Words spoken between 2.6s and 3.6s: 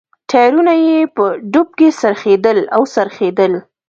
او څرخېدل.